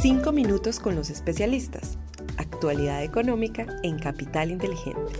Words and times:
Cinco 0.00 0.32
minutos 0.32 0.80
con 0.80 0.94
los 0.94 1.10
especialistas. 1.10 1.98
Actualidad 2.36 3.02
económica 3.02 3.66
en 3.82 3.98
Capital 3.98 4.50
Inteligente. 4.50 5.12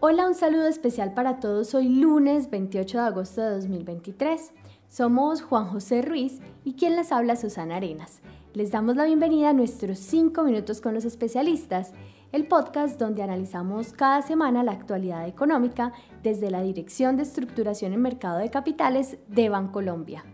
Hola, 0.00 0.28
un 0.28 0.34
saludo 0.34 0.68
especial 0.68 1.12
para 1.12 1.40
todos. 1.40 1.74
Hoy 1.74 1.88
lunes 1.88 2.50
28 2.50 2.98
de 2.98 3.04
agosto 3.04 3.40
de 3.40 3.50
2023. 3.50 4.52
Somos 4.88 5.42
Juan 5.42 5.66
José 5.66 6.02
Ruiz 6.02 6.40
y 6.64 6.74
quien 6.74 6.94
les 6.94 7.10
habla 7.10 7.34
Susana 7.36 7.76
Arenas. 7.76 8.20
Les 8.54 8.70
damos 8.70 8.96
la 8.96 9.04
bienvenida 9.04 9.50
a 9.50 9.52
nuestros 9.52 9.98
5 9.98 10.42
minutos 10.44 10.80
con 10.80 10.94
los 10.94 11.04
especialistas, 11.04 11.92
el 12.32 12.46
podcast 12.46 12.98
donde 12.98 13.22
analizamos 13.22 13.92
cada 13.92 14.22
semana 14.22 14.62
la 14.62 14.72
actualidad 14.72 15.26
económica 15.26 15.92
desde 16.22 16.50
la 16.50 16.62
Dirección 16.62 17.16
de 17.16 17.24
Estructuración 17.24 17.92
en 17.92 18.02
Mercado 18.02 18.38
de 18.38 18.50
Capitales 18.50 19.18
de 19.28 19.48
Bancolombia. 19.48 20.24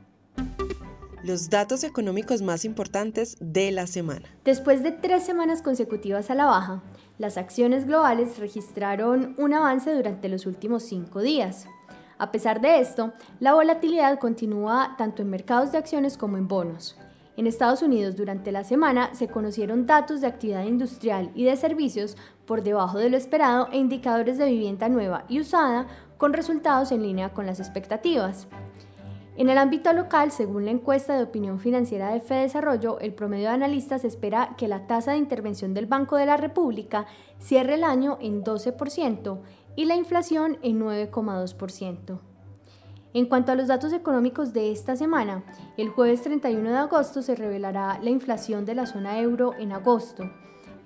Los 1.24 1.48
datos 1.48 1.84
económicos 1.84 2.42
más 2.42 2.66
importantes 2.66 3.38
de 3.40 3.72
la 3.72 3.86
semana. 3.86 4.28
Después 4.44 4.82
de 4.82 4.92
tres 4.92 5.22
semanas 5.22 5.62
consecutivas 5.62 6.28
a 6.28 6.34
la 6.34 6.44
baja, 6.44 6.82
las 7.16 7.38
acciones 7.38 7.86
globales 7.86 8.38
registraron 8.38 9.34
un 9.38 9.54
avance 9.54 9.94
durante 9.94 10.28
los 10.28 10.44
últimos 10.44 10.82
cinco 10.82 11.22
días. 11.22 11.66
A 12.18 12.30
pesar 12.30 12.60
de 12.60 12.78
esto, 12.78 13.14
la 13.40 13.54
volatilidad 13.54 14.18
continúa 14.18 14.96
tanto 14.98 15.22
en 15.22 15.30
mercados 15.30 15.72
de 15.72 15.78
acciones 15.78 16.18
como 16.18 16.36
en 16.36 16.46
bonos. 16.46 16.98
En 17.38 17.46
Estados 17.46 17.80
Unidos 17.80 18.16
durante 18.16 18.52
la 18.52 18.62
semana 18.62 19.14
se 19.14 19.28
conocieron 19.28 19.86
datos 19.86 20.20
de 20.20 20.26
actividad 20.26 20.66
industrial 20.66 21.30
y 21.34 21.44
de 21.44 21.56
servicios 21.56 22.18
por 22.44 22.62
debajo 22.62 22.98
de 22.98 23.08
lo 23.08 23.16
esperado 23.16 23.68
e 23.72 23.78
indicadores 23.78 24.36
de 24.36 24.50
vivienda 24.50 24.90
nueva 24.90 25.24
y 25.30 25.40
usada 25.40 25.86
con 26.18 26.34
resultados 26.34 26.92
en 26.92 27.02
línea 27.02 27.32
con 27.32 27.46
las 27.46 27.60
expectativas. 27.60 28.46
En 29.36 29.50
el 29.50 29.58
ámbito 29.58 29.92
local, 29.92 30.30
según 30.30 30.64
la 30.64 30.70
encuesta 30.70 31.16
de 31.16 31.24
opinión 31.24 31.58
financiera 31.58 32.12
de 32.12 32.20
Desarrollo, 32.20 33.00
el 33.00 33.14
promedio 33.14 33.48
de 33.48 33.54
analistas 33.54 34.04
espera 34.04 34.54
que 34.56 34.68
la 34.68 34.86
tasa 34.86 35.10
de 35.10 35.18
intervención 35.18 35.74
del 35.74 35.86
Banco 35.86 36.16
de 36.16 36.26
la 36.26 36.36
República 36.36 37.06
cierre 37.40 37.74
el 37.74 37.82
año 37.82 38.16
en 38.20 38.44
12% 38.44 39.40
y 39.74 39.86
la 39.86 39.96
inflación 39.96 40.58
en 40.62 40.80
9,2%. 40.80 42.20
En 43.12 43.26
cuanto 43.26 43.50
a 43.50 43.56
los 43.56 43.66
datos 43.66 43.92
económicos 43.92 44.52
de 44.52 44.70
esta 44.70 44.94
semana, 44.94 45.42
el 45.76 45.88
jueves 45.88 46.22
31 46.22 46.70
de 46.70 46.76
agosto 46.76 47.20
se 47.20 47.34
revelará 47.34 47.98
la 48.02 48.10
inflación 48.10 48.64
de 48.64 48.76
la 48.76 48.86
zona 48.86 49.18
euro 49.18 49.52
en 49.58 49.72
agosto. 49.72 50.30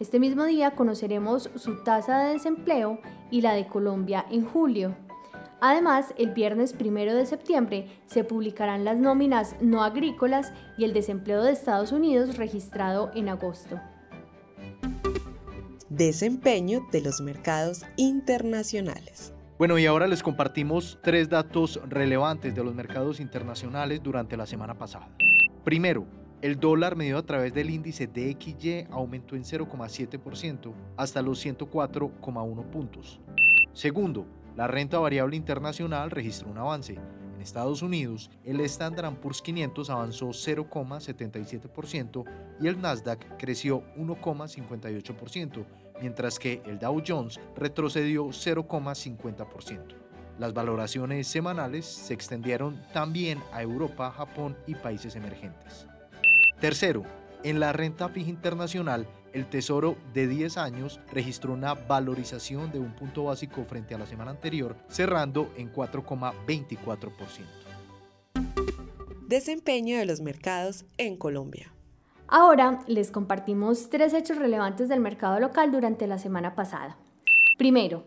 Este 0.01 0.19
mismo 0.19 0.45
día 0.45 0.71
conoceremos 0.71 1.51
su 1.57 1.83
tasa 1.83 2.21
de 2.21 2.35
desempleo 2.35 2.99
y 3.31 3.43
la 3.43 3.53
de 3.53 3.67
Colombia 3.67 4.25
en 4.31 4.47
julio. 4.47 4.95
Además, 5.61 6.15
el 6.17 6.31
viernes 6.31 6.75
1 6.79 7.15
de 7.15 7.27
septiembre 7.27 7.89
se 8.07 8.23
publicarán 8.23 8.85
las 8.85 8.99
nóminas 8.99 9.57
no 9.61 9.83
agrícolas 9.83 10.53
y 10.77 10.85
el 10.85 10.93
desempleo 10.93 11.43
de 11.43 11.53
Estados 11.53 11.91
Unidos 11.91 12.37
registrado 12.37 13.11
en 13.15 13.29
agosto. 13.29 13.81
Desempeño 15.89 16.87
de 16.93 17.01
los 17.01 17.21
mercados 17.21 17.83
internacionales. 17.97 19.33
Bueno, 19.59 19.77
y 19.79 19.87
ahora 19.87 20.07
les 20.07 20.23
compartimos 20.23 21.01
tres 21.03 21.29
datos 21.29 21.81
relevantes 21.89 22.55
de 22.55 22.63
los 22.63 22.73
mercados 22.73 23.19
internacionales 23.19 24.01
durante 24.01 24.37
la 24.37 24.47
semana 24.47 24.79
pasada. 24.79 25.09
Primero, 25.65 26.07
el 26.41 26.61
dólar 26.61 26.95
medido 26.95 27.19
a 27.19 27.27
través 27.27 27.53
del 27.53 27.71
índice 27.71 28.07
DXY 28.07 28.87
aumentó 28.93 29.35
en 29.35 29.43
0,7% 29.43 30.73
hasta 30.97 31.21
los 31.21 31.45
104,1 31.45 32.71
puntos. 32.71 33.21
Segundo, 33.73 34.25
la 34.59 34.67
renta 34.67 34.99
variable 34.99 35.37
internacional 35.37 36.11
registró 36.11 36.51
un 36.51 36.59
avance. 36.59 36.95
En 36.95 37.41
Estados 37.41 37.81
Unidos, 37.81 38.29
el 38.45 38.61
Standard 38.63 39.15
Poor's 39.21 39.41
500 39.41 39.89
avanzó 39.89 40.31
0,77% 40.31 42.25
y 42.61 42.67
el 42.67 42.81
Nasdaq 42.81 43.37
creció 43.39 43.85
1,58%, 43.97 45.65
mientras 46.01 46.41
que 46.41 46.61
el 46.67 46.81
Dow 46.81 47.01
Jones 47.07 47.39
retrocedió 47.55 48.25
0,50%. 48.27 49.95
Las 50.41 50.53
valoraciones 50.53 51.29
semanales 51.29 51.87
se 51.87 52.15
extendieron 52.15 52.83
también 52.93 53.39
a 53.53 53.63
Europa, 53.63 54.11
Japón 54.11 54.57
y 54.67 54.75
países 54.75 55.15
emergentes. 55.15 55.87
Tercero, 56.61 57.05
en 57.45 57.61
la 57.61 57.73
renta 57.73 58.09
fija 58.09 58.31
internacional, 58.31 59.07
el 59.33 59.49
Tesoro 59.49 59.97
de 60.15 60.27
10 60.27 60.57
años 60.59 61.01
registró 61.13 61.53
una 61.53 61.75
valorización 61.75 62.71
de 62.73 62.79
un 62.79 62.95
punto 62.95 63.25
básico 63.25 63.65
frente 63.65 63.95
a 63.95 63.99
la 63.99 64.07
semana 64.07 64.31
anterior, 64.31 64.77
cerrando 64.89 65.51
en 65.57 65.73
4,24%. 65.73 67.45
Desempeño 69.27 69.99
de 69.99 70.07
los 70.07 70.21
mercados 70.21 70.85
en 70.97 71.17
Colombia. 71.17 71.73
Ahora 72.27 72.81
les 72.87 73.11
compartimos 73.11 73.89
tres 73.89 74.13
hechos 74.15 74.37
relevantes 74.37 74.89
del 74.89 75.01
mercado 75.01 75.41
local 75.41 75.71
durante 75.73 76.07
la 76.07 76.19
semana 76.19 76.55
pasada. 76.55 76.97
Primero, 77.57 78.05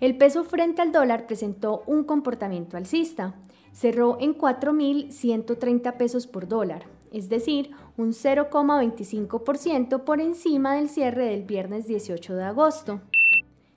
el 0.00 0.16
peso 0.16 0.44
frente 0.44 0.80
al 0.80 0.92
dólar 0.92 1.26
presentó 1.26 1.82
un 1.86 2.04
comportamiento 2.04 2.78
alcista. 2.78 3.34
Cerró 3.72 4.16
en 4.18 4.36
4.130 4.36 5.96
pesos 5.96 6.26
por 6.26 6.48
dólar, 6.48 6.86
es 7.12 7.28
decir, 7.28 7.70
un 7.96 8.12
0,25% 8.12 10.04
por 10.04 10.20
encima 10.20 10.74
del 10.74 10.88
cierre 10.88 11.26
del 11.26 11.42
viernes 11.42 11.86
18 11.86 12.34
de 12.34 12.44
agosto. 12.44 13.00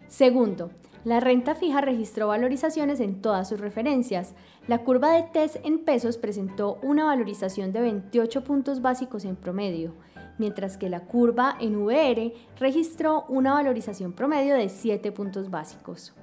Segundo, 0.08 0.70
la 1.06 1.20
renta 1.20 1.54
fija 1.54 1.82
registró 1.82 2.28
valorizaciones 2.28 3.02
en 3.02 3.22
todas 3.22 3.50
sus 3.50 3.60
referencias. 3.60 4.36
La 4.68 4.84
curva 4.84 5.12
de 5.12 5.24
TES 5.24 5.60
en 5.64 5.80
pesos 5.80 6.18
presentó 6.18 6.80
una 6.82 7.04
valorización 7.04 7.74
de 7.74 7.82
28 7.82 8.44
puntos 8.44 8.82
básicos 8.82 9.26
en 9.26 9.36
promedio, 9.36 9.94
mientras 10.38 10.78
que 10.78 10.90
la 10.90 11.02
curva 11.02 11.58
en 11.60 11.76
VR 11.76 12.34
registró 12.58 13.26
una 13.28 13.54
valorización 13.54 14.14
promedio 14.14 14.56
de 14.56 14.70
7 14.70 15.12
puntos 15.12 15.50
básicos. 15.50 16.14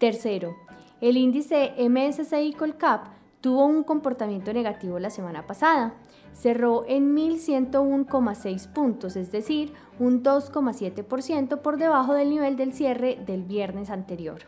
Tercero, 0.00 0.56
el 1.00 1.16
índice 1.16 1.74
MSCI 1.78 2.54
Colcap 2.54 3.06
tuvo 3.40 3.66
un 3.66 3.84
comportamiento 3.84 4.52
negativo 4.52 4.98
la 4.98 5.10
semana 5.10 5.46
pasada. 5.46 5.94
Cerró 6.32 6.84
en 6.86 7.14
1.101,6 7.16 8.68
puntos, 8.72 9.16
es 9.16 9.32
decir, 9.32 9.72
un 9.98 10.22
2,7% 10.22 11.60
por 11.60 11.78
debajo 11.78 12.14
del 12.14 12.30
nivel 12.30 12.56
del 12.56 12.72
cierre 12.72 13.18
del 13.26 13.44
viernes 13.44 13.90
anterior. 13.90 14.42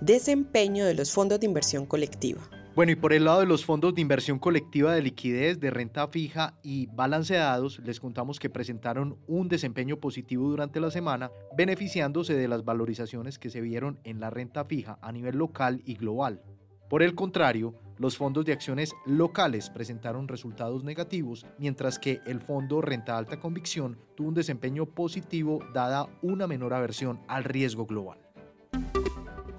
Desempeño 0.00 0.84
de 0.84 0.94
los 0.94 1.12
fondos 1.12 1.40
de 1.40 1.46
inversión 1.46 1.86
colectiva. 1.86 2.40
Bueno, 2.76 2.92
y 2.92 2.96
por 2.96 3.14
el 3.14 3.24
lado 3.24 3.40
de 3.40 3.46
los 3.46 3.64
fondos 3.64 3.94
de 3.94 4.02
inversión 4.02 4.38
colectiva 4.38 4.92
de 4.92 5.00
liquidez, 5.00 5.58
de 5.60 5.70
renta 5.70 6.06
fija 6.08 6.58
y 6.62 6.88
balanceados, 6.88 7.78
les 7.78 8.00
contamos 8.00 8.38
que 8.38 8.50
presentaron 8.50 9.16
un 9.26 9.48
desempeño 9.48 9.96
positivo 9.96 10.50
durante 10.50 10.78
la 10.78 10.90
semana, 10.90 11.30
beneficiándose 11.56 12.34
de 12.34 12.48
las 12.48 12.66
valorizaciones 12.66 13.38
que 13.38 13.48
se 13.48 13.62
vieron 13.62 13.98
en 14.04 14.20
la 14.20 14.28
renta 14.28 14.66
fija 14.66 14.98
a 15.00 15.10
nivel 15.10 15.38
local 15.38 15.80
y 15.86 15.94
global. 15.94 16.42
Por 16.88 17.02
el 17.02 17.16
contrario, 17.16 17.74
los 17.98 18.16
fondos 18.16 18.44
de 18.44 18.52
acciones 18.52 18.94
locales 19.06 19.70
presentaron 19.70 20.28
resultados 20.28 20.84
negativos, 20.84 21.44
mientras 21.58 21.98
que 21.98 22.20
el 22.26 22.40
fondo 22.40 22.80
Renta 22.80 23.18
Alta 23.18 23.40
Convicción 23.40 23.98
tuvo 24.14 24.28
un 24.28 24.34
desempeño 24.34 24.86
positivo 24.86 25.58
dada 25.74 26.06
una 26.22 26.46
menor 26.46 26.74
aversión 26.74 27.18
al 27.26 27.42
riesgo 27.42 27.86
global. 27.86 28.18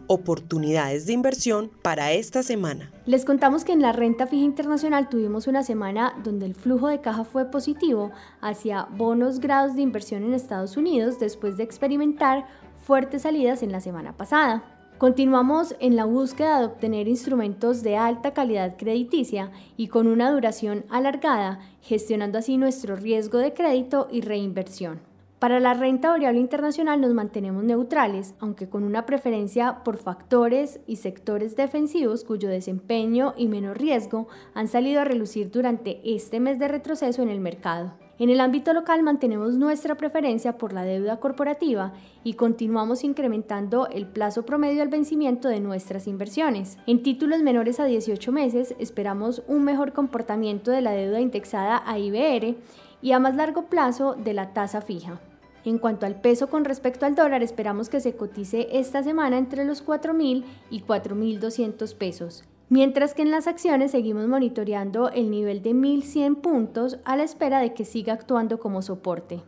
Oportunidades 0.07 1.05
de 1.05 1.11
inversión 1.11 1.69
para 1.81 2.13
esta 2.13 2.43
semana. 2.43 2.93
Les 3.05 3.25
contamos 3.25 3.65
que 3.65 3.73
en 3.73 3.81
la 3.81 3.91
renta 3.91 4.25
fija 4.25 4.45
internacional 4.45 5.09
tuvimos 5.09 5.47
una 5.47 5.63
semana 5.63 6.13
donde 6.23 6.45
el 6.45 6.55
flujo 6.55 6.88
de 6.88 7.01
caja 7.01 7.25
fue 7.25 7.51
positivo 7.51 8.11
hacia 8.39 8.85
bonos 8.85 9.41
grados 9.41 9.75
de 9.75 9.81
inversión 9.81 10.23
en 10.23 10.33
Estados 10.33 10.77
Unidos 10.77 11.19
después 11.19 11.57
de 11.57 11.63
experimentar 11.63 12.47
fuertes 12.77 13.23
salidas 13.23 13.63
en 13.63 13.73
la 13.73 13.81
semana 13.81 14.15
pasada. 14.15 14.76
Continuamos 14.97 15.75
en 15.79 15.95
la 15.95 16.05
búsqueda 16.05 16.59
de 16.59 16.65
obtener 16.65 17.07
instrumentos 17.07 17.83
de 17.83 17.97
alta 17.97 18.33
calidad 18.33 18.77
crediticia 18.77 19.51
y 19.77 19.89
con 19.89 20.07
una 20.07 20.31
duración 20.31 20.85
alargada, 20.89 21.59
gestionando 21.83 22.39
así 22.39 22.57
nuestro 22.57 22.95
riesgo 22.95 23.38
de 23.38 23.53
crédito 23.53 24.07
y 24.11 24.21
reinversión. 24.21 24.99
Para 25.38 25.59
la 25.59 25.75
renta 25.75 26.09
variable 26.09 26.39
internacional 26.39 26.99
nos 26.99 27.13
mantenemos 27.13 27.63
neutrales, 27.63 28.33
aunque 28.39 28.69
con 28.69 28.83
una 28.83 29.05
preferencia 29.05 29.83
por 29.83 29.97
factores 29.97 30.79
y 30.88 30.95
sectores 30.95 31.55
defensivos 31.55 32.23
cuyo 32.23 32.50
desempeño 32.50 33.35
y 33.38 33.50
menos 33.50 33.77
riesgo 33.77 34.27
han 34.55 34.67
salido 34.67 35.01
a 35.01 35.05
relucir 35.05 35.51
durante 35.51 36.01
este 36.03 36.39
mes 36.39 36.57
de 36.57 36.69
retroceso 36.69 37.21
en 37.21 37.29
el 37.29 37.39
mercado. 37.39 37.93
En 38.19 38.31
el 38.31 38.39
ámbito 38.39 38.73
local 38.73 39.03
mantenemos 39.03 39.57
nuestra 39.57 39.95
preferencia 39.95 40.57
por 40.57 40.73
la 40.73 40.83
deuda 40.83 41.17
corporativa 41.17 41.93
y 42.23 42.33
continuamos 42.33 43.03
incrementando 43.03 43.87
el 43.89 44.07
plazo 44.07 44.43
promedio 44.43 44.81
al 44.81 44.87
vencimiento 44.87 45.49
de 45.49 45.59
nuestras 45.59 46.07
inversiones. 46.07 46.79
En 46.87 47.03
títulos 47.03 47.43
menores 47.43 47.79
a 47.79 47.85
18 47.85 48.31
meses 48.31 48.73
esperamos 48.79 49.43
un 49.47 49.63
mejor 49.63 49.93
comportamiento 49.93 50.71
de 50.71 50.81
la 50.81 50.91
deuda 50.91 51.21
indexada 51.21 51.83
a 51.85 51.99
IBR 51.99 52.55
y 53.03 53.11
a 53.11 53.19
más 53.19 53.35
largo 53.35 53.65
plazo 53.65 54.15
de 54.15 54.33
la 54.33 54.51
tasa 54.51 54.81
fija. 54.81 55.21
En 55.63 55.77
cuanto 55.77 56.07
al 56.07 56.19
peso 56.19 56.49
con 56.49 56.65
respecto 56.65 57.05
al 57.05 57.13
dólar, 57.13 57.43
esperamos 57.43 57.87
que 57.87 57.99
se 57.99 58.15
cotice 58.15 58.67
esta 58.71 59.03
semana 59.03 59.37
entre 59.37 59.63
los 59.63 59.85
4.000 59.85 60.43
y 60.71 60.81
4.200 60.81 61.95
pesos 61.95 62.43
Mientras 62.69 63.13
que 63.13 63.21
en 63.21 63.31
las 63.31 63.47
acciones 63.47 63.91
seguimos 63.91 64.27
monitoreando 64.27 65.09
el 65.09 65.31
nivel 65.31 65.61
de 65.61 65.73
1100 65.73 66.35
puntos 66.35 66.99
a 67.05 67.15
la 67.15 67.23
espera 67.23 67.59
de 67.59 67.73
que 67.73 67.85
siga 67.85 68.11
actuando 68.11 68.59
como 68.59 68.81
soporte. 68.81 69.41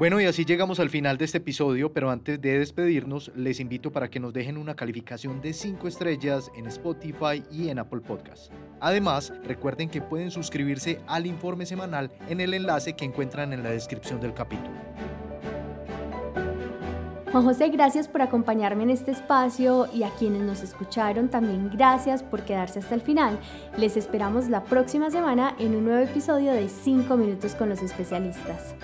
Bueno, 0.00 0.20
y 0.20 0.24
así 0.24 0.44
llegamos 0.44 0.80
al 0.80 0.90
final 0.90 1.16
de 1.16 1.26
este 1.26 1.38
episodio, 1.38 1.92
pero 1.92 2.10
antes 2.10 2.40
de 2.40 2.58
despedirnos, 2.58 3.30
les 3.36 3.60
invito 3.60 3.92
para 3.92 4.08
que 4.08 4.18
nos 4.18 4.32
dejen 4.32 4.56
una 4.56 4.74
calificación 4.74 5.40
de 5.42 5.52
5 5.52 5.86
estrellas 5.86 6.50
en 6.56 6.66
Spotify 6.66 7.44
y 7.52 7.68
en 7.68 7.78
Apple 7.78 8.00
Podcast. 8.00 8.50
Además, 8.80 9.32
recuerden 9.44 9.90
que 9.90 10.00
pueden 10.00 10.30
suscribirse 10.30 11.00
al 11.06 11.26
informe 11.26 11.66
semanal 11.66 12.10
en 12.28 12.40
el 12.40 12.54
enlace 12.54 12.94
que 12.94 13.04
encuentran 13.04 13.52
en 13.52 13.62
la 13.62 13.70
descripción 13.70 14.20
del 14.20 14.32
capítulo. 14.32 14.74
José, 17.32 17.68
gracias 17.68 18.08
por 18.08 18.22
acompañarme 18.22 18.82
en 18.82 18.90
este 18.90 19.12
espacio 19.12 19.86
y 19.94 20.02
a 20.02 20.10
quienes 20.10 20.42
nos 20.42 20.62
escucharon 20.62 21.28
también 21.28 21.70
gracias 21.72 22.24
por 22.24 22.42
quedarse 22.42 22.80
hasta 22.80 22.94
el 22.94 23.00
final. 23.00 23.38
Les 23.76 23.96
esperamos 23.96 24.48
la 24.48 24.64
próxima 24.64 25.10
semana 25.10 25.54
en 25.58 25.76
un 25.76 25.84
nuevo 25.84 26.02
episodio 26.02 26.52
de 26.52 26.68
5 26.68 27.16
minutos 27.16 27.54
con 27.54 27.68
los 27.68 27.82
especialistas. 27.82 28.74